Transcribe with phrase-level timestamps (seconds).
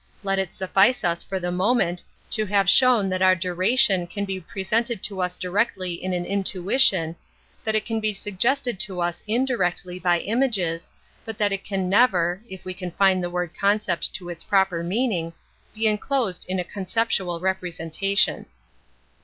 [0.23, 2.69] .Let it suffice us for the moment 22 An Introcjuction to V / to have
[2.71, 7.17] shown that otr duration can be presented to us directly in an intuition, 'i j
[7.65, 10.89] that it can be suggested to us indirectly by images,
[11.23, 15.33] but that it can never— ^if we confine the word concept to its proper meaning—
[15.75, 18.47] be enclosed in a conceptual f representation.